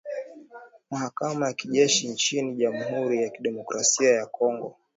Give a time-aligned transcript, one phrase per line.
[0.89, 4.77] mahakama ya kijeshi nchini jamhuri ya kidemokrasi ya congo